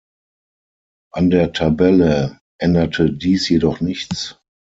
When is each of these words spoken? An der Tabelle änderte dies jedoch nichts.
An 1.13 1.29
der 1.29 1.53
Tabelle 1.53 2.39
änderte 2.57 3.13
dies 3.13 3.47
jedoch 3.49 3.81
nichts. 3.81 4.41